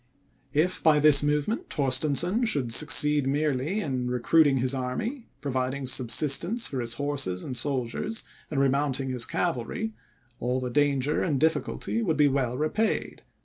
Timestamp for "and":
7.43-7.55, 8.49-8.59, 11.21-11.39